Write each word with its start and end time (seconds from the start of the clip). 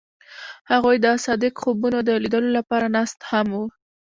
هغوی 0.71 0.95
د 1.05 1.07
صادق 1.25 1.53
خوبونو 1.63 1.97
د 2.03 2.09
لیدلو 2.23 2.49
لپاره 2.57 2.85
ناست 2.95 3.19
هم 3.29 3.47
وو. 3.55 3.65